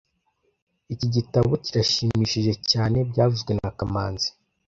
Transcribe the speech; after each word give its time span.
Iki 0.93 1.07
gitabo 1.15 1.51
kirashimishije 1.65 2.53
cyane 2.71 2.97
byavuzwe 3.09 3.51
na 3.61 3.69
kamanzi 3.77 4.29